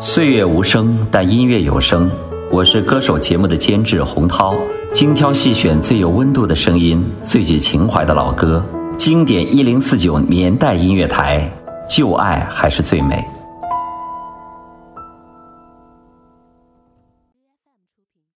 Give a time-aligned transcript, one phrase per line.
[0.00, 2.08] 岁月无声但音乐有声。
[2.52, 4.56] 我是歌手节目的监制洪涛。
[4.94, 8.64] 精挑细选最有温度的声音最具情怀的老歌。
[8.96, 11.50] 经典一零四九年代音乐台
[11.88, 13.37] 旧爱还是最美。